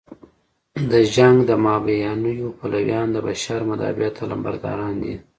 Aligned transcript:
د 0.91 0.93
جنګ 1.15 1.35
د 1.49 1.51
مهابیانیو 1.63 2.55
پلویان 2.59 3.07
د 3.13 3.17
بشر 3.27 3.59
مدافعت 3.71 4.15
علمبرداران 4.23 4.95
دي. 5.03 5.15